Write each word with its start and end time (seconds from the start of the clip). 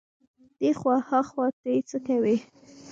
دې 0.59 0.69
خوا 0.79 0.95
ها 1.09 1.19
خوا 1.29 1.47
ته 1.59 1.67
يې 1.73 1.81
څکوي. 1.89 2.37